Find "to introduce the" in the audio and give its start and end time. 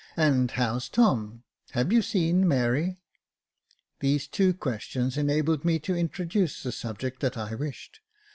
5.77-6.71